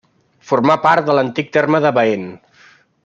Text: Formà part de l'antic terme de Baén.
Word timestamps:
Formà 0.51 0.77
part 0.85 1.09
de 1.11 1.17
l'antic 1.17 1.53
terme 1.59 1.83
de 1.85 1.93
Baén. 1.99 2.27